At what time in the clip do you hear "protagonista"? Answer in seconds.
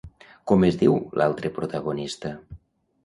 1.59-2.33